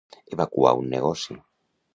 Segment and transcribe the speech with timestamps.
[0.35, 1.41] Evacuar un negoci.